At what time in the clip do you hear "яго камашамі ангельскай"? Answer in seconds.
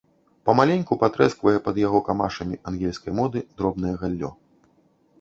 1.83-3.11